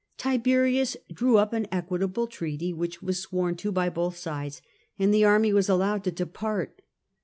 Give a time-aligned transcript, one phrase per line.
[0.17, 4.59] Tiberius drew up an equitable treaty, which was sworn to by both sides,
[4.97, 6.81] and the army was allowed to depart.